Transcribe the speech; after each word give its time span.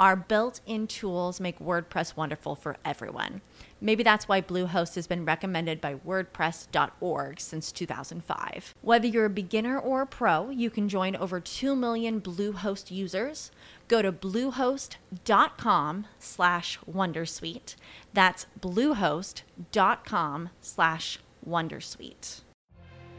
Our 0.00 0.16
built 0.16 0.60
in 0.66 0.86
tools 0.88 1.38
make 1.38 1.60
WordPress 1.60 2.16
wonderful 2.16 2.56
for 2.56 2.76
everyone. 2.84 3.42
Maybe 3.80 4.02
that's 4.02 4.26
why 4.26 4.40
Bluehost 4.40 4.94
has 4.96 5.06
been 5.06 5.24
recommended 5.24 5.80
by 5.80 5.96
WordPress.org 5.96 7.38
since 7.38 7.70
2005. 7.70 8.74
Whether 8.80 9.06
you're 9.06 9.26
a 9.26 9.30
beginner 9.30 9.78
or 9.78 10.02
a 10.02 10.06
pro, 10.06 10.50
you 10.50 10.70
can 10.70 10.88
join 10.88 11.14
over 11.14 11.38
2 11.38 11.76
million 11.76 12.20
Bluehost 12.20 12.90
users. 12.90 13.50
Go 13.86 14.02
to 14.02 14.10
bluehost.com 14.10 16.06
slash 16.18 16.78
Wondersuite. 16.90 17.76
That's 18.12 18.46
bluehost.com 18.58 20.48
slash 20.60 21.18
Wondersuite. 21.46 22.40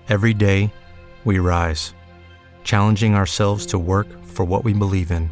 Every 0.09 0.33
day, 0.33 0.71
we 1.23 1.39
rise, 1.39 1.93
challenging 2.63 3.15
ourselves 3.15 3.65
to 3.67 3.79
work 3.79 4.07
for 4.25 4.43
what 4.43 4.63
we 4.63 4.73
believe 4.73 5.11
in. 5.11 5.31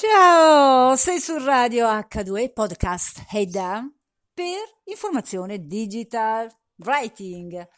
Ciao, 0.00 0.96
sei 0.96 1.20
su 1.20 1.36
Radio 1.36 1.86
H2 1.86 2.54
Podcast 2.54 3.22
Down 3.50 3.94
per 4.32 4.56
informazione 4.84 5.66
digital 5.66 6.50
writing. 6.76 7.68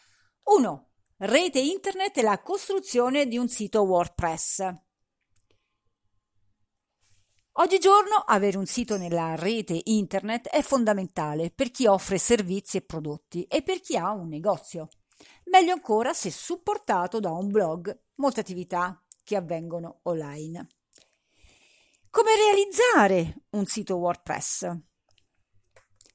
1. 0.45 0.91
Rete 1.17 1.59
internet 1.59 2.19
e 2.19 2.23
la 2.23 2.41
costruzione 2.41 3.27
di 3.27 3.39
un 3.39 3.49
sito 3.49 3.83
WordPress. 3.83 4.73
Oggigiorno 7.55 8.15
avere 8.25 8.57
un 8.57 8.67
sito 8.67 8.97
nella 8.97 9.35
rete 9.35 9.81
internet 9.83 10.47
è 10.47 10.63
fondamentale 10.63 11.51
per 11.51 11.73
chi 11.73 11.87
offre 11.87 12.19
servizi 12.19 12.77
e 12.77 12.83
prodotti 12.83 13.43
e 13.47 13.65
per 13.65 13.81
chi 13.81 13.97
ha 13.97 14.13
un 14.13 14.29
negozio. 14.29 14.91
Meglio 15.47 15.73
ancora 15.73 16.13
se 16.13 16.31
supportato 16.31 17.19
da 17.19 17.33
un 17.33 17.51
blog, 17.51 18.01
molte 18.15 18.39
attività 18.39 19.05
che 19.25 19.35
avvengono 19.35 19.99
online. 20.05 20.69
Come 22.13 22.37
realizzare 22.37 23.45
un 23.53 23.65
sito 23.65 23.97
WordPress? 23.97 24.71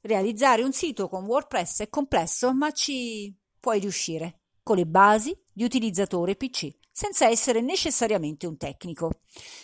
Realizzare 0.02 0.62
un 0.62 0.72
sito 0.72 1.08
con 1.08 1.26
WordPress 1.26 1.82
è 1.82 1.90
complesso, 1.90 2.54
ma 2.54 2.70
ci 2.70 3.36
puoi 3.60 3.80
riuscire 3.80 4.42
con 4.62 4.76
le 4.76 4.86
basi 4.86 5.36
di 5.52 5.64
utilizzatore 5.64 6.36
PC, 6.36 6.70
senza 6.92 7.28
essere 7.28 7.62
necessariamente 7.62 8.46
un 8.46 8.58
tecnico. 8.58 9.22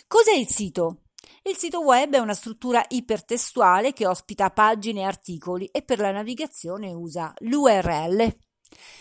Cos'è 0.08 0.34
il 0.34 0.48
sito? 0.48 1.02
Il 1.44 1.56
sito 1.56 1.82
web 1.82 2.14
è 2.14 2.18
una 2.18 2.34
struttura 2.34 2.84
ipertestuale 2.88 3.92
che 3.92 4.08
ospita 4.08 4.50
pagine 4.50 5.02
e 5.02 5.04
articoli 5.04 5.66
e 5.66 5.82
per 5.82 6.00
la 6.00 6.10
navigazione 6.10 6.92
usa 6.92 7.32
l'URL. 7.42 8.36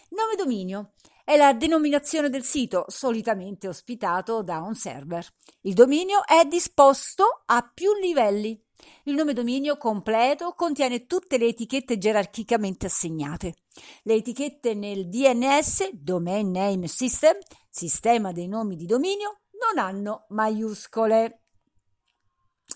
Nome 0.08 0.36
dominio 0.36 0.92
è 1.26 1.36
la 1.36 1.52
denominazione 1.54 2.30
del 2.30 2.44
sito, 2.44 2.84
solitamente 2.86 3.66
ospitato 3.66 4.44
da 4.44 4.60
un 4.60 4.76
server. 4.76 5.26
Il 5.62 5.74
dominio 5.74 6.24
è 6.24 6.44
disposto 6.44 7.42
a 7.46 7.68
più 7.74 7.94
livelli. 7.94 8.56
Il 9.02 9.14
nome 9.14 9.32
dominio 9.32 9.76
completo 9.76 10.52
contiene 10.52 11.06
tutte 11.06 11.36
le 11.36 11.46
etichette 11.46 11.98
gerarchicamente 11.98 12.86
assegnate. 12.86 13.56
Le 14.04 14.14
etichette 14.14 14.74
nel 14.74 15.08
DNS, 15.08 15.94
Domain 15.94 16.48
Name 16.48 16.86
System, 16.86 17.36
sistema 17.68 18.30
dei 18.30 18.46
nomi 18.46 18.76
di 18.76 18.86
dominio, 18.86 19.40
non 19.58 19.84
hanno 19.84 20.26
maiuscole. 20.28 21.40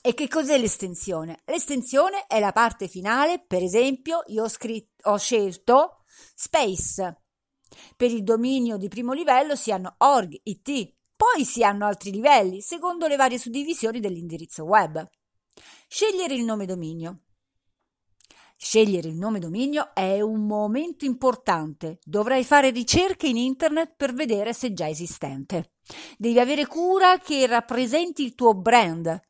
E 0.02 0.12
che 0.12 0.26
cos'è 0.26 0.58
l'estensione? 0.58 1.42
L'estensione 1.44 2.26
è 2.26 2.40
la 2.40 2.50
parte 2.50 2.88
finale, 2.88 3.44
per 3.46 3.62
esempio, 3.62 4.24
io 4.26 4.42
ho, 4.42 4.48
scritto, 4.48 5.08
ho 5.08 5.18
scelto 5.18 6.02
space 6.34 7.19
per 7.96 8.10
il 8.10 8.22
dominio 8.22 8.76
di 8.76 8.88
primo 8.88 9.12
livello 9.12 9.56
si 9.56 9.72
hanno 9.72 9.94
org, 9.98 10.38
it, 10.42 10.94
poi 11.20 11.44
si 11.44 11.62
hanno 11.62 11.84
altri 11.84 12.12
livelli, 12.12 12.62
secondo 12.62 13.06
le 13.06 13.16
varie 13.16 13.36
suddivisioni 13.36 14.00
dell'indirizzo 14.00 14.64
web. 14.64 15.06
Scegliere 15.86 16.32
il 16.32 16.44
nome 16.44 16.64
dominio. 16.64 17.24
Scegliere 18.56 19.08
il 19.08 19.16
nome 19.16 19.38
dominio 19.38 19.91
è 19.92 20.22
un 20.22 20.46
momento 20.46 21.04
importante. 21.04 21.98
Dovrai 22.04 22.42
fare 22.42 22.70
ricerche 22.70 23.26
in 23.26 23.36
internet 23.36 23.94
per 23.97 24.14
vedere 24.14 24.54
se 24.54 24.72
già 24.72 24.88
esistente. 24.88 25.72
Devi 26.16 26.38
avere 26.38 26.66
cura 26.66 27.18
che 27.18 27.47
rappresenti 27.47 28.22
il 28.22 28.34
tuo 28.34 28.54
brand. 28.54 29.20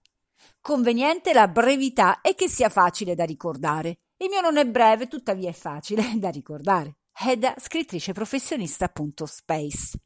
Conveniente 0.60 1.32
la 1.32 1.48
brevità 1.48 2.20
e 2.20 2.36
che 2.36 2.48
sia 2.48 2.68
facile 2.68 3.16
da 3.16 3.24
ricordare. 3.24 4.02
Il 4.18 4.28
mio 4.28 4.40
non 4.40 4.58
è 4.58 4.64
breve, 4.64 5.08
tuttavia 5.08 5.48
è 5.48 5.54
facile 5.54 6.04
da 6.18 6.28
ricordare 6.28 6.99
da 7.38 7.54
scrittrice 7.58 8.12
professionista.space. 8.12 9.98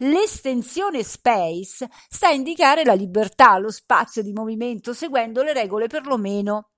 L'estensione 0.00 1.02
space 1.02 1.88
sta 2.08 2.28
a 2.28 2.32
indicare 2.32 2.84
la 2.84 2.92
libertà, 2.92 3.56
lo 3.58 3.70
spazio 3.70 4.22
di 4.22 4.32
movimento 4.32 4.92
seguendo 4.92 5.42
le 5.42 5.54
regole 5.54 5.86
perlomeno 5.86 6.72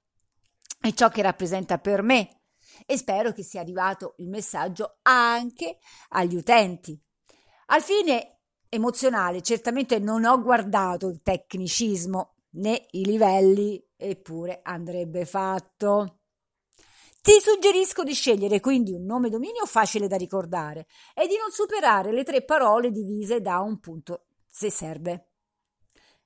è 0.81 0.93
ciò 0.93 1.09
che 1.09 1.23
rappresenta 1.23 1.79
per 1.79 2.03
me 2.03 2.43
e 2.87 2.97
spero 2.97 3.33
che 3.33 3.43
sia 3.43 3.61
arrivato 3.61 4.15
il 4.19 4.29
messaggio 4.29 4.99
anche 5.03 5.79
agli 6.11 6.37
utenti. 6.37 7.01
Al 7.67 7.83
fine 7.83 8.39
emozionale 8.69 9.43
certamente 9.43 9.99
non 9.99 10.25
ho 10.25 10.41
guardato 10.41 11.09
il 11.09 11.21
tecnicismo 11.23 12.35
né 12.51 12.87
i 12.93 13.05
livelli, 13.05 13.85
eppure 13.97 14.61
andrebbe 14.63 15.25
fatto. 15.25 16.18
Ti 17.29 17.41
suggerisco 17.43 18.05
di 18.05 18.15
scegliere 18.15 18.59
quindi 18.59 18.95
un 18.95 19.05
nome 19.05 19.29
dominio 19.29 19.67
facile 19.67 20.09
da 20.09 20.17
ricordare 20.17 20.87
e 21.13 21.27
di 21.27 21.37
non 21.37 21.51
superare 21.51 22.11
le 22.11 22.25
tre 22.25 22.43
parole 22.43 22.91
divise 22.91 23.43
da 23.43 23.59
un 23.59 23.81
punto 23.81 24.29
se 24.49 24.71
serve. 24.71 25.33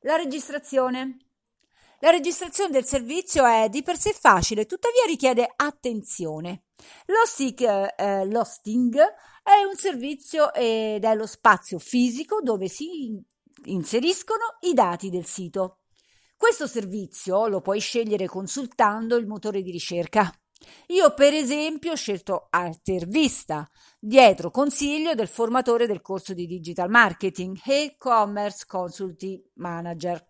La 0.02 0.14
registrazione. 0.14 1.16
La 1.98 2.10
registrazione 2.10 2.70
del 2.70 2.84
servizio 2.84 3.44
è 3.44 3.68
di 3.68 3.82
per 3.82 3.98
sé 3.98 4.12
facile, 4.12 4.64
tuttavia 4.64 5.02
richiede 5.04 5.52
attenzione. 5.56 6.66
L'hosting, 7.06 7.94
eh, 7.96 8.24
l'hosting 8.26 8.96
è 9.42 9.64
un 9.68 9.74
servizio 9.74 10.54
ed 10.54 11.02
è 11.02 11.14
lo 11.16 11.26
spazio 11.26 11.80
fisico 11.80 12.40
dove 12.42 12.68
si 12.68 13.20
inseriscono 13.64 14.56
i 14.60 14.72
dati 14.72 15.10
del 15.10 15.26
sito. 15.26 15.78
Questo 16.36 16.68
servizio 16.68 17.48
lo 17.48 17.60
puoi 17.60 17.80
scegliere 17.80 18.26
consultando 18.26 19.16
il 19.16 19.26
motore 19.26 19.62
di 19.62 19.72
ricerca. 19.72 20.32
Io, 20.88 21.14
per 21.14 21.34
esempio, 21.34 21.92
ho 21.92 21.96
scelto 21.96 22.48
Altervista, 22.50 23.68
dietro 23.98 24.50
consiglio 24.50 25.14
del 25.14 25.28
formatore 25.28 25.86
del 25.86 26.00
corso 26.00 26.34
di 26.34 26.46
digital 26.46 26.90
marketing 26.90 27.58
e 27.64 27.96
commerce 27.98 28.64
consulting 28.66 29.42
manager. 29.54 30.24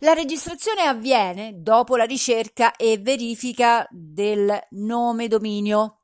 La 0.00 0.12
registrazione 0.12 0.82
avviene 0.82 1.62
dopo 1.62 1.96
la 1.96 2.04
ricerca 2.04 2.76
e 2.76 2.98
verifica 2.98 3.86
del 3.90 4.58
nome 4.70 5.28
dominio. 5.28 6.00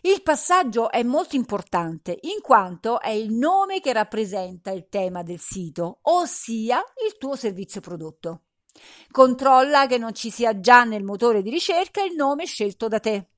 Il 0.00 0.22
passaggio 0.22 0.90
è 0.90 1.02
molto 1.02 1.36
importante 1.36 2.16
in 2.22 2.40
quanto 2.40 3.00
è 3.00 3.10
il 3.10 3.32
nome 3.32 3.80
che 3.80 3.92
rappresenta 3.92 4.70
il 4.70 4.86
tema 4.88 5.22
del 5.22 5.40
sito, 5.40 5.98
ossia 6.02 6.78
il 7.04 7.18
tuo 7.18 7.36
servizio 7.36 7.80
prodotto. 7.80 8.45
Controlla 9.10 9.86
che 9.86 9.98
non 9.98 10.14
ci 10.14 10.30
sia 10.30 10.58
già 10.60 10.84
nel 10.84 11.02
motore 11.02 11.42
di 11.42 11.50
ricerca 11.50 12.02
il 12.02 12.14
nome 12.14 12.46
scelto 12.46 12.88
da 12.88 13.00
te. 13.00 13.30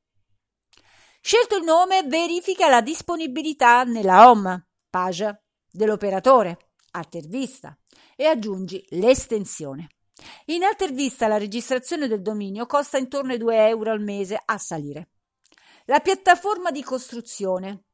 Scelto 1.21 1.57
il 1.57 1.65
nome, 1.65 2.05
verifica 2.05 2.69
la 2.69 2.81
disponibilità 2.81 3.83
nella 3.85 4.31
home 4.31 4.69
page 4.89 5.43
dell'operatore, 5.71 6.71
Altervista, 6.93 7.77
e 8.17 8.27
aggiungi 8.27 8.85
l'estensione. 8.91 9.89
In 10.47 10.65
Altervista 10.65 11.29
la 11.29 11.39
registrazione 11.39 12.09
del 12.09 12.23
dominio 12.23 12.67
costa 12.67 12.99
intorno 12.99 13.33
ai 13.33 13.39
2 13.39 13.69
euro 13.69 13.93
al 13.93 14.01
mese 14.01 14.41
a 14.45 14.59
salire. 14.59 15.11
La 15.85 16.01
piattaforma 16.01 16.71
di 16.71 16.83
costruzione. 16.83 17.85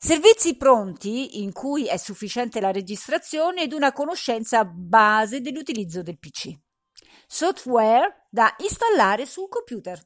Servizi 0.00 0.56
pronti 0.56 1.42
in 1.42 1.52
cui 1.52 1.88
è 1.88 1.96
sufficiente 1.96 2.60
la 2.60 2.70
registrazione 2.70 3.62
ed 3.62 3.72
una 3.72 3.92
conoscenza 3.92 4.64
base 4.64 5.40
dell'utilizzo 5.40 6.02
del 6.02 6.20
PC. 6.20 6.56
Software 7.26 8.28
da 8.30 8.54
installare 8.58 9.26
sul 9.26 9.48
computer. 9.48 10.00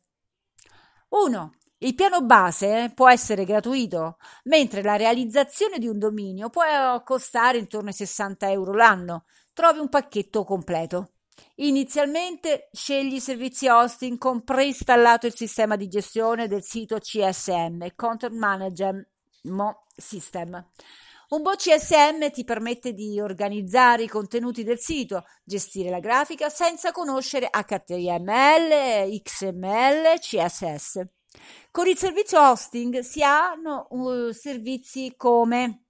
1. 1.10 1.54
Il 1.80 1.94
piano 1.94 2.22
base 2.22 2.90
può 2.94 3.10
essere 3.10 3.44
gratuito, 3.44 4.16
mentre 4.44 4.82
la 4.82 4.96
realizzazione 4.96 5.78
di 5.78 5.88
un 5.88 5.98
dominio 5.98 6.48
può 6.48 6.62
costare 7.02 7.58
intorno 7.58 7.88
ai 7.88 7.94
60 7.94 8.50
euro 8.50 8.72
l'anno. 8.72 9.26
Trovi 9.52 9.80
un 9.80 9.90
pacchetto 9.90 10.44
completo. 10.44 11.16
Inizialmente 11.56 12.70
scegli 12.72 13.16
i 13.16 13.20
servizi 13.20 13.68
hosting 13.68 14.16
con 14.16 14.42
preinstallato 14.42 15.26
il 15.26 15.34
sistema 15.34 15.76
di 15.76 15.88
gestione 15.88 16.48
del 16.48 16.62
sito 16.62 16.98
CSM, 16.98 17.88
Content 17.94 18.32
Management 19.42 19.76
System. 19.96 20.66
Un 21.28 21.40
buon 21.40 21.56
CSM 21.56 22.30
ti 22.30 22.44
permette 22.44 22.92
di 22.92 23.18
organizzare 23.18 24.02
i 24.02 24.08
contenuti 24.08 24.64
del 24.64 24.78
sito, 24.78 25.24
gestire 25.44 25.88
la 25.88 25.98
grafica 25.98 26.50
senza 26.50 26.92
conoscere 26.92 27.48
HTML, 27.50 29.08
XML, 29.22 30.18
CSS. 30.18 31.00
Con 31.70 31.86
il 31.88 31.96
servizio 31.96 32.38
hosting 32.38 32.98
si 32.98 33.22
hanno 33.22 33.86
uh, 33.90 34.30
servizi 34.32 35.14
come 35.16 35.84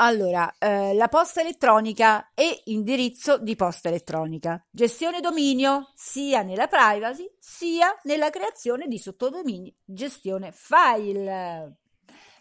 allora, 0.00 0.54
eh, 0.58 0.94
la 0.94 1.08
posta 1.08 1.40
elettronica 1.40 2.30
e 2.34 2.62
indirizzo 2.66 3.36
di 3.36 3.56
posta 3.56 3.88
elettronica. 3.88 4.64
Gestione 4.70 5.20
dominio 5.20 5.90
sia 5.94 6.42
nella 6.42 6.68
privacy 6.68 7.28
sia 7.36 7.98
nella 8.04 8.30
creazione 8.30 8.86
di 8.86 8.96
sottodomini. 8.96 9.74
Gestione 9.84 10.52
file. 10.52 11.78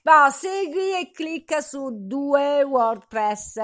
Va, 0.04 0.30
segui 0.30 0.94
e 1.00 1.10
clicca 1.12 1.62
su 1.62 2.06
due 2.06 2.62
WordPress. 2.62 3.60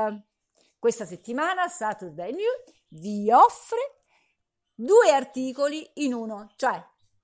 Questa 0.79 1.05
settimana 1.05 1.67
Saturday 1.67 2.31
New 2.31 2.51
vi 2.89 3.31
offre 3.31 4.01
due 4.73 5.11
articoli 5.11 5.87
in 5.95 6.15
uno, 6.15 6.51
cioè 6.55 6.83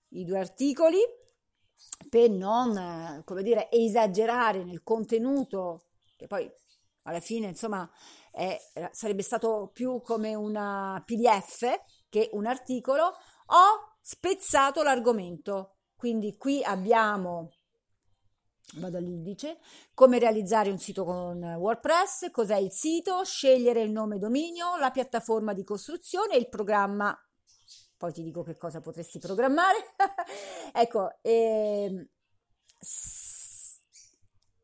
i 0.10 0.24
due 0.24 0.38
articoli 0.38 1.00
per 2.07 2.30
non, 2.30 3.24
come 3.25 3.42
dire, 3.42 3.71
esagerare 3.71 4.63
nel 4.63 4.83
contenuto 4.83 5.89
che 6.19 6.27
poi 6.27 6.51
alla 7.04 7.21
fine 7.21 7.48
insomma 7.48 7.89
è, 8.30 8.60
sarebbe 8.92 9.24
stato 9.24 9.71
più 9.74 10.01
come 10.01 10.36
una 10.36 11.01
PDF 11.06 11.66
che 12.10 12.30
un 12.33 12.45
articolo, 12.45 13.06
ho 13.06 13.98
spezzato 14.01 14.83
l'argomento. 14.83 15.77
Quindi 15.95 16.36
qui 16.36 16.62
abbiamo 16.63 17.54
vado 18.75 18.98
all'indice, 18.98 19.60
come 19.94 20.19
realizzare 20.19 20.69
un 20.69 20.77
sito 20.77 21.04
con 21.04 21.42
WordPress, 21.42 22.30
cos'è 22.30 22.57
il 22.57 22.71
sito, 22.71 23.24
scegliere 23.24 23.81
il 23.81 23.92
nome 23.92 24.19
dominio, 24.19 24.77
la 24.77 24.92
piattaforma 24.92 25.54
di 25.54 25.63
costruzione 25.63 26.36
e 26.36 26.38
il 26.38 26.50
programma. 26.50 27.18
Poi 27.98 28.13
ti 28.13 28.21
dico 28.24 28.44
che 28.44 28.57
cosa 28.57 28.80
potresti 28.80 29.19
programmare. 29.19 29.95
ecco, 30.71 31.18
ehm, 31.21 32.07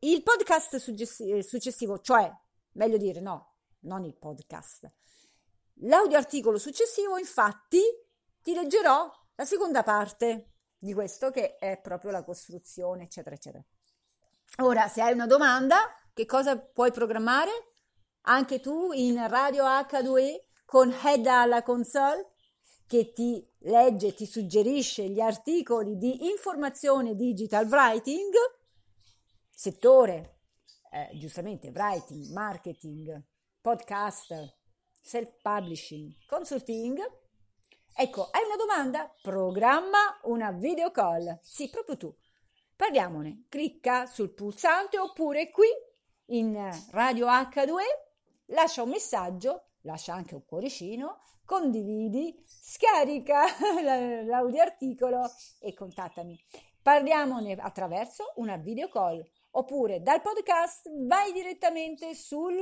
il 0.00 0.22
podcast 0.22 0.76
successivo, 0.76 2.00
cioè, 2.00 2.30
meglio 2.72 2.96
dire, 2.96 3.20
no, 3.20 3.54
non 3.80 4.04
il 4.04 4.16
podcast. 4.16 4.90
L'audio 5.80 6.16
articolo 6.16 6.58
successivo, 6.58 7.16
infatti, 7.18 7.80
ti 8.42 8.54
leggerò 8.54 9.10
la 9.34 9.44
seconda 9.44 9.82
parte 9.82 10.52
di 10.78 10.92
questo 10.92 11.30
che 11.30 11.56
è 11.56 11.80
proprio 11.80 12.10
la 12.10 12.24
costruzione, 12.24 13.04
eccetera, 13.04 13.34
eccetera. 13.34 13.64
Ora, 14.58 14.88
se 14.88 15.02
hai 15.02 15.12
una 15.12 15.26
domanda, 15.26 15.92
che 16.14 16.24
cosa 16.26 16.58
puoi 16.58 16.92
programmare? 16.92 17.50
Anche 18.22 18.60
tu 18.60 18.92
in 18.92 19.26
Radio 19.28 19.64
H2E 19.64 20.46
con 20.64 20.90
Head 20.90 21.26
alla 21.26 21.62
console 21.62 22.32
che 22.86 23.12
ti 23.12 23.46
legge, 23.60 24.14
ti 24.14 24.26
suggerisce 24.26 25.08
gli 25.08 25.20
articoli 25.20 25.96
di 25.96 26.28
informazione 26.28 27.14
digital 27.14 27.66
writing 27.66 28.32
settore, 29.56 30.40
eh, 30.90 31.16
giustamente, 31.16 31.70
writing, 31.70 32.30
marketing, 32.30 33.24
podcast, 33.58 34.54
self-publishing, 35.00 36.14
consulting, 36.26 36.98
ecco, 37.94 38.28
hai 38.32 38.44
una 38.44 38.56
domanda? 38.56 39.10
Programma 39.22 40.20
una 40.24 40.52
video 40.52 40.90
call. 40.90 41.38
Sì, 41.40 41.70
proprio 41.70 41.96
tu. 41.96 42.14
Parliamone. 42.76 43.46
Clicca 43.48 44.04
sul 44.04 44.34
pulsante 44.34 44.98
oppure 44.98 45.50
qui 45.50 45.68
in 46.26 46.54
Radio 46.90 47.26
H2, 47.26 47.80
lascia 48.48 48.82
un 48.82 48.90
messaggio, 48.90 49.68
lascia 49.84 50.12
anche 50.12 50.34
un 50.34 50.44
cuoricino, 50.44 51.22
condividi, 51.46 52.44
scarica 52.44 53.46
l'audio 54.22 54.60
articolo 54.60 55.22
e 55.60 55.72
contattami. 55.72 56.38
Parliamone 56.82 57.54
attraverso 57.54 58.34
una 58.36 58.58
video 58.58 58.88
call 58.90 59.26
oppure 59.58 60.02
dal 60.02 60.20
podcast 60.20 60.90
vai 61.06 61.32
direttamente 61.32 62.14
sul 62.14 62.60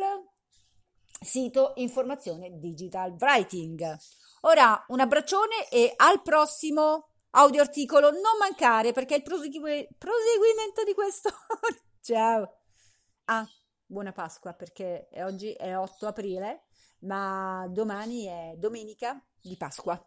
sito 1.20 1.72
informazione 1.76 2.58
digital 2.58 3.16
writing. 3.18 3.96
Ora 4.42 4.84
un 4.88 5.00
abbraccione 5.00 5.68
e 5.70 5.92
al 5.96 6.22
prossimo 6.22 7.08
audio 7.30 7.62
articolo 7.62 8.10
non 8.10 8.36
mancare 8.38 8.92
perché 8.92 9.14
è 9.14 9.16
il 9.18 9.22
prosegui- 9.22 9.88
proseguimento 9.98 10.84
di 10.84 10.94
questo. 10.94 11.30
Ciao. 12.00 12.60
Ah, 13.24 13.46
buona 13.86 14.12
Pasqua 14.12 14.52
perché 14.52 15.08
oggi 15.24 15.52
è 15.52 15.76
8 15.76 16.06
aprile, 16.06 16.66
ma 17.00 17.66
domani 17.70 18.24
è 18.24 18.54
domenica 18.56 19.20
di 19.40 19.56
Pasqua. 19.56 20.00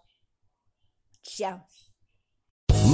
Ciao. 1.21 1.65